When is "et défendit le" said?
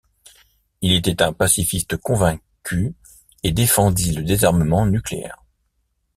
3.43-4.23